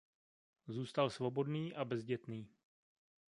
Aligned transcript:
Zůstal 0.67 1.09
svobodný 1.09 1.73
a 1.73 1.85
bezdětný. 1.85 2.49